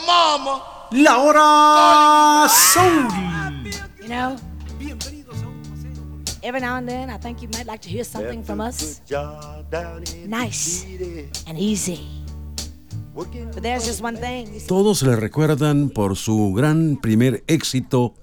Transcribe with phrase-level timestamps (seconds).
[0.00, 0.62] Mama.
[0.92, 3.08] La hora soul.
[4.02, 4.36] You know,
[6.42, 9.00] every now and then I think you might like to hear something from us.
[10.26, 10.86] Nice
[11.46, 12.00] and easy.
[13.14, 14.48] But there's just one thing.
[14.66, 18.14] Todos le recuerdan por su gran primer éxito,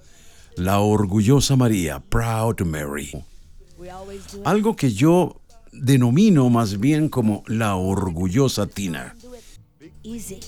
[0.58, 3.12] La Orgullosa María, Proud Mary.
[4.44, 5.42] Algo que yo
[5.72, 9.16] denomino más bien como La Orgullosa Tina.
[10.04, 10.40] easy.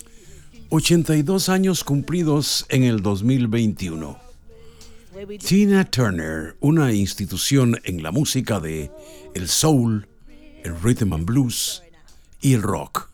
[0.75, 4.17] 82 años cumplidos en el 2021.
[5.11, 8.89] The way we do Tina Turner, una institución en la música de
[9.35, 10.07] el soul,
[10.63, 11.83] el rhythm and blues
[12.41, 13.11] y el rock.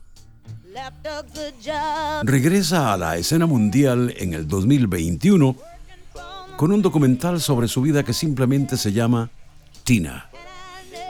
[2.23, 5.57] Regresa a la escena mundial en el 2021
[6.55, 9.31] con un documental sobre su vida que simplemente se llama
[9.83, 10.29] Tina.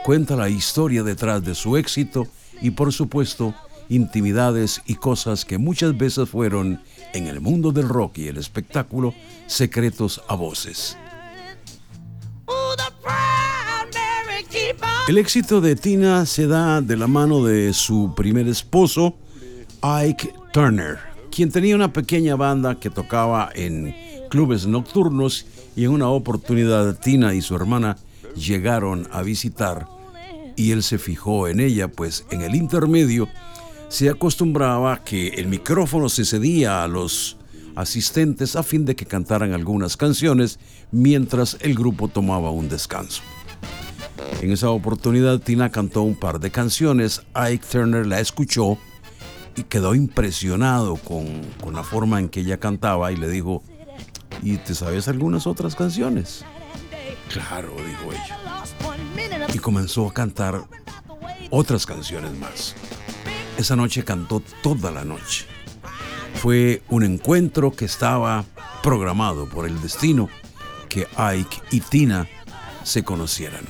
[0.04, 2.26] Cuenta la historia detrás de su éxito
[2.60, 3.54] y por supuesto
[3.90, 6.80] intimidades y cosas que muchas veces fueron
[7.12, 9.12] en el mundo del rock y el espectáculo
[9.46, 10.96] secretos a voces.
[15.08, 19.16] El éxito de Tina se da de la mano de su primer esposo,
[19.82, 20.98] Ike Turner,
[21.30, 23.94] quien tenía una pequeña banda que tocaba en
[24.30, 27.96] clubes nocturnos y en una oportunidad Tina y su hermana
[28.36, 29.88] llegaron a visitar
[30.56, 33.28] y él se fijó en ella, pues en el intermedio
[33.90, 37.36] se acostumbraba que el micrófono se cedía a los
[37.74, 40.60] asistentes a fin de que cantaran algunas canciones
[40.92, 43.20] mientras el grupo tomaba un descanso.
[44.40, 48.78] En esa oportunidad Tina cantó un par de canciones, Ike Turner la escuchó
[49.56, 51.26] y quedó impresionado con,
[51.60, 53.64] con la forma en que ella cantaba y le dijo,
[54.40, 56.44] ¿y te sabes algunas otras canciones?
[57.28, 58.38] Claro, dijo ella.
[59.52, 60.62] Y comenzó a cantar
[61.50, 62.76] otras canciones más.
[63.60, 65.44] Esa noche cantó toda la noche.
[66.36, 68.46] Fue un encuentro que estaba
[68.82, 70.30] programado por el destino
[70.88, 72.26] que Ike y Tina
[72.84, 73.66] se conocieran.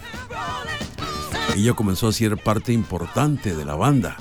[1.56, 4.16] Ella comenzó a ser parte importante de la banda.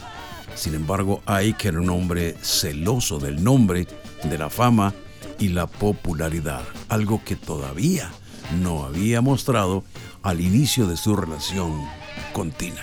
[0.56, 3.86] Sin embargo, Ike era un hombre celoso del nombre,
[4.24, 4.96] de la fama
[5.38, 8.10] y la popularidad, algo que todavía
[8.60, 9.84] no había mostrado
[10.24, 11.86] al inicio de su relación
[12.34, 12.82] con Tina.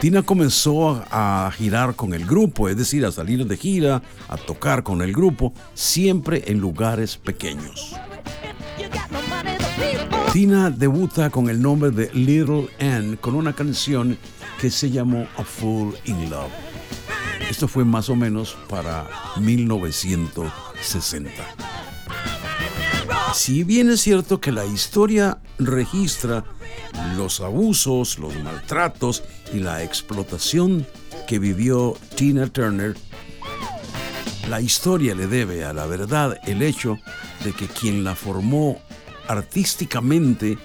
[0.00, 4.82] Tina comenzó a girar con el grupo, es decir, a salir de gira, a tocar
[4.82, 7.94] con el grupo, siempre en lugares pequeños.
[10.32, 14.16] Tina debuta con el nombre de Little Ann con una canción
[14.58, 16.50] que se llamó A Fool in Love.
[17.50, 19.06] Esto fue más o menos para
[19.38, 21.79] 1960.
[23.34, 26.44] Si bien es cierto que la historia registra
[27.16, 30.86] los abusos, los maltratos y la explotación
[31.28, 32.96] que vivió Tina Turner,
[34.48, 36.98] la historia le debe a la verdad el hecho
[37.44, 38.80] de que quien la formó
[39.28, 40.58] artísticamente,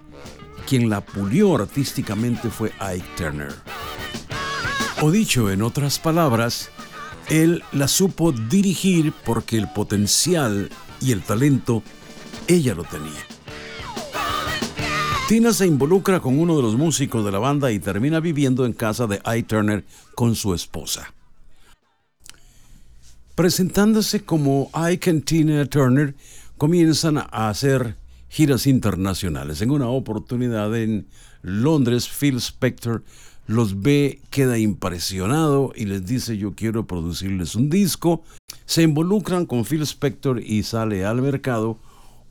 [0.68, 3.54] quien la pulió artísticamente fue Ike Turner.
[5.02, 6.72] O dicho en otras palabras,
[7.30, 11.84] él la supo dirigir porque el potencial y el talento
[12.48, 13.24] ella lo tenía.
[15.28, 18.74] Tina se involucra con uno de los músicos de la banda y termina viviendo en
[18.74, 19.84] casa de Ike Turner
[20.14, 21.14] con su esposa.
[23.34, 26.14] Presentándose como Ike and Tina Turner,
[26.58, 27.96] comienzan a hacer
[28.30, 29.62] giras internacionales.
[29.62, 31.08] En una oportunidad en
[31.42, 33.04] Londres, Phil Spector
[33.48, 38.24] los ve, queda impresionado y les dice yo quiero producirles un disco.
[38.66, 41.80] Se involucran con Phil Spector y sale al mercado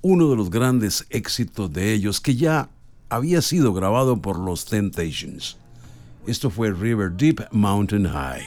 [0.04, 2.68] uno de los grandes éxitos de ellos que ya
[3.08, 5.56] había sido grabado por los Temptations.
[6.26, 8.42] Esto fue River Deep Mountain High.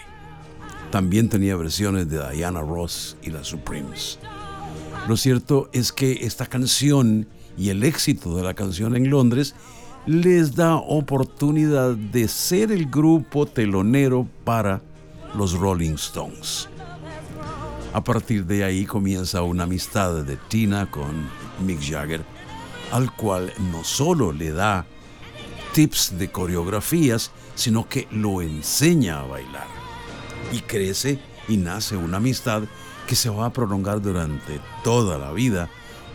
[0.92, 4.20] También tenía versiones de Diana Ross y las Supremes.
[5.08, 9.56] Lo cierto es que esta canción y el éxito de la canción en Londres
[10.06, 14.84] les da oportunidad de ser el grupo telonero para
[15.34, 16.70] los Rolling Stones.
[17.94, 22.24] A partir de ahí comienza una amistad de Tina con Mick Jagger,
[22.92, 24.86] al cual no solo le da
[25.74, 29.68] tips de coreografías, sino que lo enseña a bailar.
[30.52, 32.64] Y crece y nace una amistad
[33.06, 35.70] que se va a prolongar durante toda la vida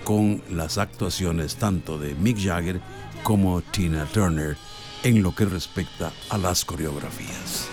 [0.05, 2.81] con las actuaciones tanto de Mick Jagger
[3.23, 4.57] como Tina Turner
[5.03, 7.69] en lo que respecta a las coreografías.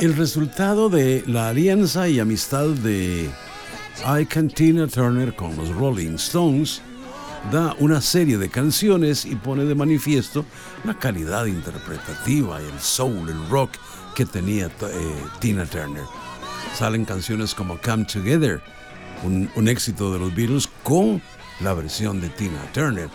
[0.00, 3.28] El resultado de la alianza y amistad de
[4.18, 4.24] I.
[4.24, 6.80] Cantina Turner con los Rolling Stones
[7.50, 10.44] da una serie de canciones y pone de manifiesto
[10.84, 13.70] la calidad interpretativa, el soul, el rock
[14.14, 14.70] que tenía eh,
[15.40, 16.04] Tina Turner.
[16.74, 18.62] Salen canciones como Come Together,
[19.22, 21.20] un, un éxito de los Beatles con
[21.60, 23.08] la versión de Tina Turner.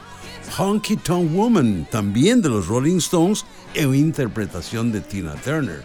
[0.57, 5.83] Honky Tonk Woman, también de los Rolling Stones, en interpretación de Tina Turner.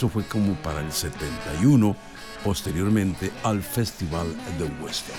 [0.00, 1.94] Eso fue como para el 71,
[2.42, 5.14] posteriormente al Festival de Woodstock.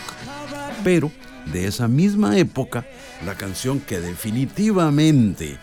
[0.84, 1.12] Pero
[1.54, 2.84] de esa misma época,
[3.24, 5.60] la canción que definitivamente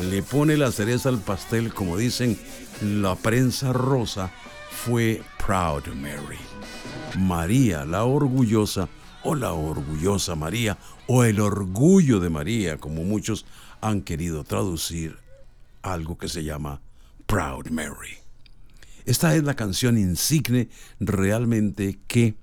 [0.00, 2.38] le pone la cereza al pastel, como dicen
[2.80, 4.30] la prensa rosa,
[4.70, 6.38] fue Proud Mary.
[7.18, 8.88] María la orgullosa
[9.24, 13.44] o la orgullosa María o el orgullo de María, como muchos
[13.82, 15.18] han querido traducir
[15.82, 16.80] algo que se llama
[17.26, 18.23] Proud Mary.
[19.04, 20.68] Esta es la canción insigne
[21.00, 22.34] realmente que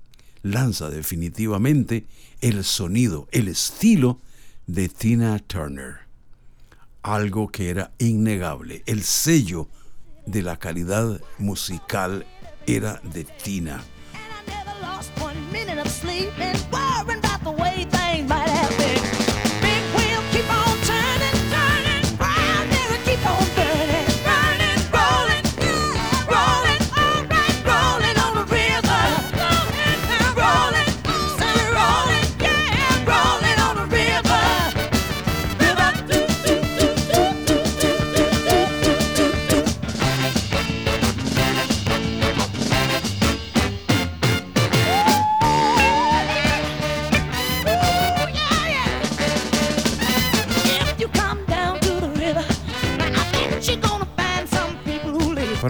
[0.42, 2.06] lanza definitivamente
[2.40, 4.20] el sonido, el estilo
[4.66, 6.12] de Tina Turner
[7.02, 8.82] algo que era innegable.
[8.86, 9.68] El sello
[10.26, 12.26] de la calidad musical
[12.66, 13.82] era de Tina.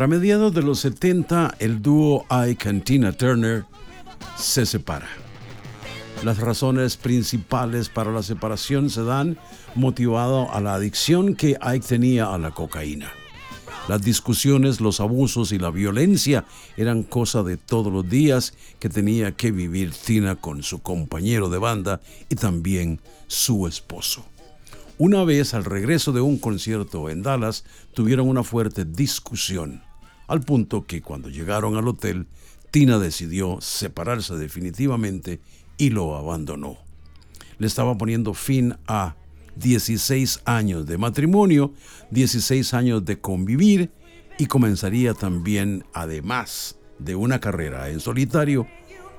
[0.03, 3.65] Para mediados de los 70, el dúo Ike and Tina Turner
[4.37, 5.07] se separa.
[6.25, 9.39] Las razones principales para la separación se dan
[9.77, 13.13] motivado a la adicción que Ike tenía a la cocaína.
[13.87, 16.47] Las discusiones, los abusos y la violencia
[16.77, 21.59] eran cosa de todos los días que tenía que vivir Tina con su compañero de
[21.59, 24.25] banda y también su esposo.
[24.99, 27.65] Una vez al regreso de un concierto en Dallas,
[27.95, 29.81] tuvieron una fuerte discusión,
[30.33, 32.27] al punto que cuando llegaron al hotel,
[32.71, 35.41] Tina decidió separarse definitivamente
[35.77, 36.79] y lo abandonó.
[37.59, 39.15] Le estaba poniendo fin a
[39.57, 41.75] 16 años de matrimonio,
[42.13, 43.91] 16 años de convivir
[44.39, 48.67] y comenzaría también, además de una carrera en solitario,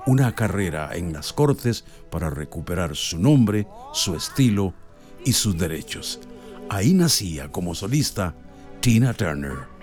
[0.06, 4.74] una carrera en las cortes para recuperar su nombre, su estilo
[5.24, 6.18] y sus derechos.
[6.68, 8.34] Ahí nacía como solista
[8.80, 9.73] Tina Turner.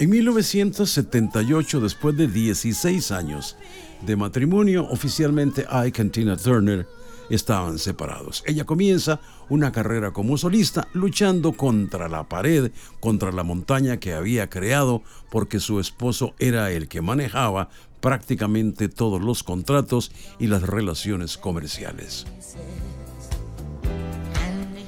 [0.00, 3.56] En 1978, después de 16 años
[4.02, 6.86] de matrimonio, oficialmente Ike y Tina Turner
[7.30, 8.42] estaban separados.
[8.46, 14.50] Ella comienza una carrera como solista luchando contra la pared, contra la montaña que había
[14.50, 17.68] creado, porque su esposo era el que manejaba
[18.00, 22.26] prácticamente todos los contratos y las relaciones comerciales.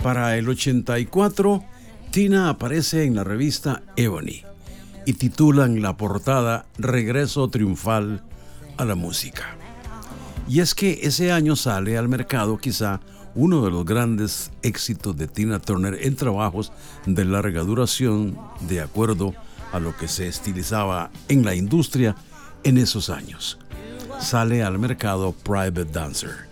[0.06, 1.64] Para el 84,
[2.12, 4.44] Tina aparece en la revista Ebony
[5.04, 8.22] y titulan la portada Regreso triunfal
[8.76, 9.56] a la música.
[10.48, 13.00] Y es que ese año sale al mercado quizá
[13.34, 16.70] uno de los grandes éxitos de Tina Turner en trabajos
[17.04, 19.34] de larga duración, de acuerdo
[19.72, 22.14] a lo que se estilizaba en la industria
[22.62, 23.58] en esos años.
[24.20, 26.46] Sale al mercado Private Dancer,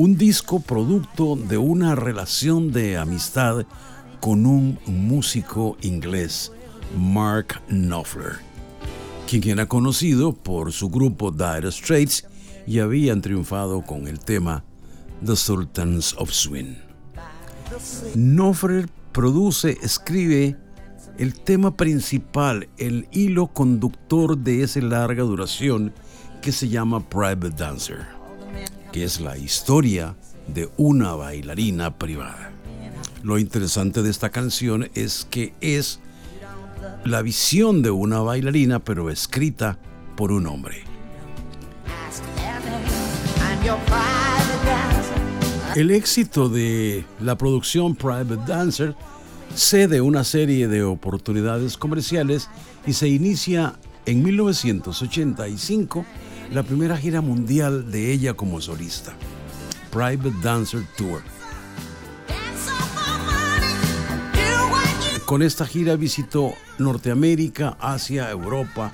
[0.00, 3.66] un disco producto de una relación de amistad
[4.18, 6.52] con un músico inglés,
[6.96, 8.36] Mark Knopfler,
[9.28, 12.24] quien era conocido por su grupo Dire Straits
[12.66, 14.64] y habían triunfado con el tema
[15.22, 16.76] The Sultans of Swing.
[18.14, 20.56] Knopfler produce, escribe
[21.18, 25.92] el tema principal, el hilo conductor de esa larga duración
[26.40, 28.19] que se llama Private Dancer,
[28.92, 30.16] que es la historia
[30.46, 32.52] de una bailarina privada.
[33.22, 36.00] Lo interesante de esta canción es que es
[37.04, 39.78] la visión de una bailarina pero escrita
[40.16, 40.84] por un hombre.
[45.76, 48.96] El éxito de la producción Private Dancer
[49.54, 52.48] cede una serie de oportunidades comerciales
[52.86, 53.74] y se inicia
[54.06, 56.04] en 1985
[56.52, 59.12] la primera gira mundial de ella como solista,
[59.92, 61.22] Private Dancer Tour.
[65.26, 68.90] Con esta gira visitó Norteamérica, Asia, Europa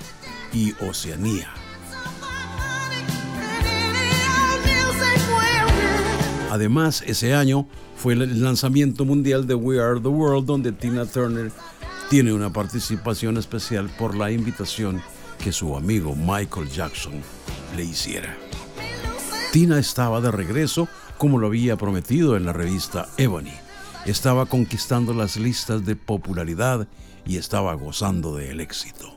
[0.53, 1.49] y Oceanía.
[6.51, 11.51] Además, ese año fue el lanzamiento mundial de We Are the World, donde Tina Turner
[12.09, 15.01] tiene una participación especial por la invitación
[15.37, 17.21] que su amigo Michael Jackson
[17.75, 18.35] le hiciera.
[19.51, 23.53] Tina estaba de regreso como lo había prometido en la revista Ebony.
[24.05, 26.87] Estaba conquistando las listas de popularidad
[27.25, 29.13] y estaba gozando del éxito.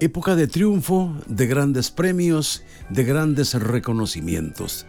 [0.00, 4.86] Época de triunfo, de grandes premios, de grandes reconocimientos.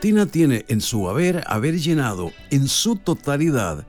[0.00, 3.86] Tina tiene en su haber haber llenado en su totalidad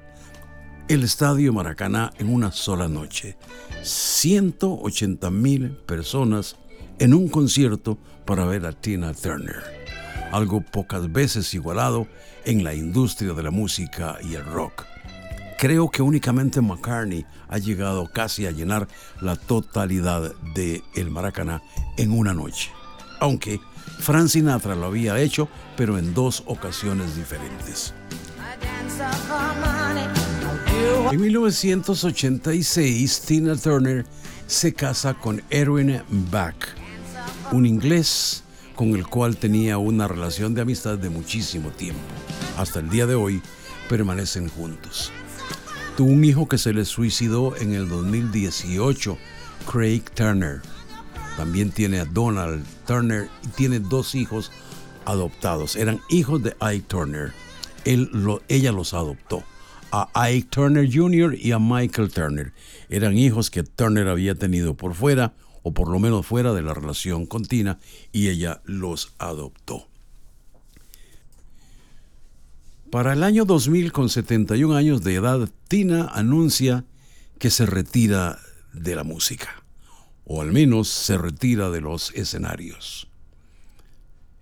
[0.88, 3.38] el Estadio Maracaná en una sola noche.
[3.84, 6.56] 180 mil personas
[7.00, 9.62] en un concierto para ver a Tina Turner.
[10.32, 12.08] Algo pocas veces igualado
[12.46, 14.86] en la industria de la música y el rock.
[15.58, 18.88] Creo que únicamente McCartney ha llegado casi a llenar
[19.20, 21.62] la totalidad de el Maracaná
[21.98, 22.72] en una noche.
[23.20, 23.60] Aunque
[24.00, 27.94] Frank Sinatra lo había hecho, pero en dos ocasiones diferentes.
[31.12, 34.06] En 1986, Tina Turner
[34.46, 36.02] se casa con Erwin
[36.32, 36.56] Bach,
[37.52, 38.44] un inglés
[38.76, 42.02] con el cual tenía una relación de amistad de muchísimo tiempo.
[42.58, 43.42] Hasta el día de hoy
[43.90, 45.12] permanecen juntos.
[45.98, 49.18] Tuvo un hijo que se le suicidó en el 2018,
[49.70, 50.62] Craig Turner.
[51.36, 54.52] También tiene a Donald Turner y tiene dos hijos
[55.06, 55.76] adoptados.
[55.76, 57.34] Eran hijos de Ike Turner.
[57.86, 59.44] Ella los adoptó.
[59.92, 61.36] A Ike Turner Jr.
[61.40, 62.54] y a Michael Turner.
[62.90, 66.74] Eran hijos que Turner había tenido por fuera, o por lo menos fuera de la
[66.74, 67.80] relación con Tina,
[68.12, 69.88] y ella los adoptó.
[72.90, 76.86] Para el año 2000, con 71 años de edad, Tina anuncia
[77.38, 78.40] que se retira
[78.74, 79.64] de la música,
[80.24, 83.10] o al menos se retira de los escenarios.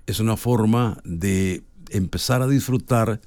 [0.05, 3.19] Es una forma de empezar a disfrutar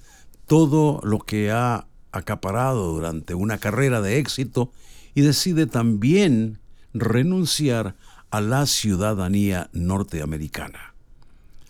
[0.46, 4.72] todo lo que ha acaparado durante una carrera de éxito
[5.14, 6.58] y decide también
[6.94, 7.96] renunciar
[8.30, 10.94] a la ciudadanía norteamericana.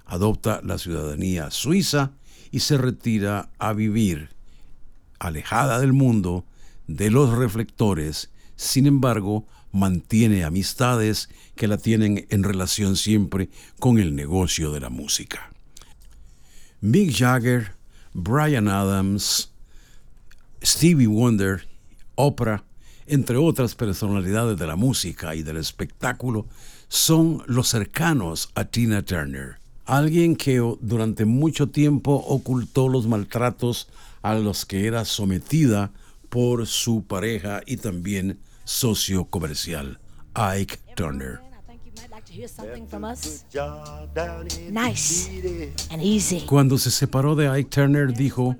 [0.06, 2.12] Adopta la ciudadanía suiza
[2.50, 4.30] y se retira a vivir
[5.18, 6.44] alejada del mundo,
[6.86, 14.14] de los reflectores, sin embargo, mantiene amistades que la tienen en relación siempre con el
[14.14, 15.50] negocio de la música.
[16.80, 17.72] Mick Jagger,
[18.14, 19.52] Brian Adams,
[20.62, 21.66] Stevie Wonder,
[22.14, 22.64] Oprah,
[23.06, 26.46] entre otras personalidades de la música y del espectáculo,
[26.88, 33.88] son los cercanos a Tina Turner alguien que durante mucho tiempo ocultó los maltratos
[34.20, 35.90] a los que era sometida
[36.28, 39.98] por su pareja y también socio comercial,
[40.34, 41.40] Ike Turner.
[46.46, 48.56] Cuando se separó de Ike Turner dijo,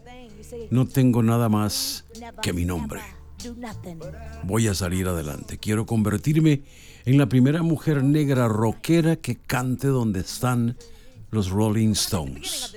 [0.71, 2.05] no tengo nada más
[2.43, 3.01] que mi nombre.
[4.45, 5.59] Voy a salir adelante.
[5.59, 6.63] Quiero convertirme
[7.05, 10.77] en la primera mujer negra rockera que cante donde están
[11.31, 12.75] los Rolling Stones.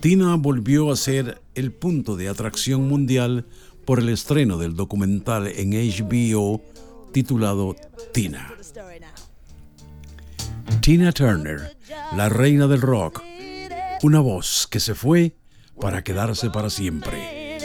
[0.00, 3.46] Tina volvió a ser el punto de atracción mundial
[3.84, 6.62] por el estreno del documental en HBO
[7.12, 7.76] titulado
[8.12, 8.52] Tina.
[10.80, 11.76] Tina Turner,
[12.16, 13.22] la reina del rock,
[14.02, 15.34] una voz que se fue
[15.80, 17.58] para quedarse para siempre.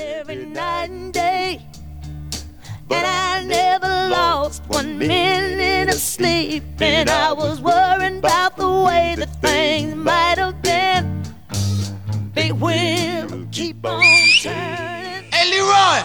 [15.30, 16.00] Hey, Leroy,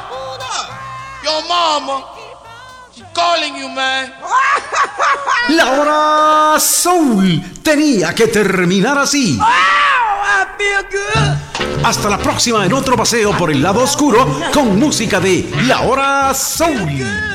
[1.24, 2.21] your mama,
[3.12, 4.12] calling you, man.
[5.48, 9.38] La hora soul tenía que terminar así.
[9.40, 11.84] Oh, I feel good.
[11.84, 16.32] Hasta la próxima en otro paseo por el lado oscuro con música de La Hora
[16.32, 17.31] Soul.